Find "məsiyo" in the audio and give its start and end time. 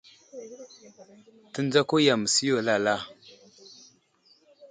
2.23-2.53